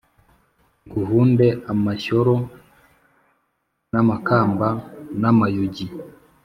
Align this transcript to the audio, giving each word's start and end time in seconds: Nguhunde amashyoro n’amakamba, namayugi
Nguhunde 0.87 1.47
amashyoro 1.71 2.35
n’amakamba, 3.91 4.67
namayugi 5.21 5.85